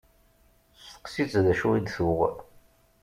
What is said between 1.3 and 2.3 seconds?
d acu i d-tuɣ.